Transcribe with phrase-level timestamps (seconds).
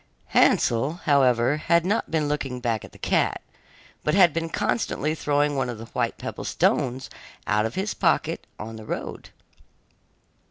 [0.29, 3.39] Hansel, however, had not been looking back at the cat,
[4.03, 7.07] but had been constantly throwing one of the white pebble stones
[7.45, 9.29] out of his pocket on the road.